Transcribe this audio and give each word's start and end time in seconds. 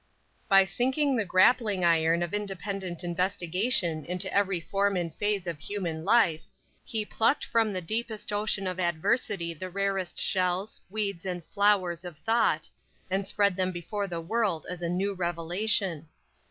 By 0.49 0.65
sinking 0.65 1.15
the 1.15 1.25
grappling 1.25 1.85
iron 1.85 2.23
of 2.23 2.33
independent 2.33 3.03
investigation 3.03 4.03
into 4.05 4.33
every 4.33 4.59
form 4.59 4.95
and 4.95 5.13
phase 5.13 5.45
of 5.45 5.59
human 5.59 6.03
life, 6.03 6.41
he 6.83 7.05
plucked 7.05 7.45
from 7.45 7.71
the 7.71 7.81
deepest 7.81 8.33
ocean 8.33 8.65
of 8.65 8.79
adversity 8.79 9.53
the 9.53 9.69
rarest 9.69 10.17
shells, 10.17 10.81
weeds 10.89 11.23
and 11.23 11.45
flowers 11.45 12.03
of 12.03 12.17
thought, 12.17 12.67
and 13.11 13.27
spread 13.27 13.55
them 13.55 13.71
before 13.71 14.07
the 14.07 14.19
world 14.21 14.65
as 14.71 14.81
a 14.81 14.89
new 14.89 15.13
revelation. 15.13 16.07